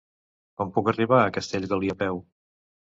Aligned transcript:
Com 0.61 0.71
puc 0.77 0.89
arribar 0.93 1.21
a 1.27 1.31
Castellgalí 1.39 1.95
a 1.97 1.99
peu? 2.05 2.23